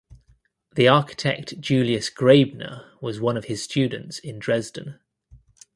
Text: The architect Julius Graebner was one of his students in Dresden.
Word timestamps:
The 0.73 0.87
architect 0.87 1.59
Julius 1.59 2.09
Graebner 2.09 2.87
was 3.01 3.19
one 3.21 3.37
of 3.37 3.45
his 3.45 3.61
students 3.61 4.17
in 4.17 4.39
Dresden. 4.39 4.99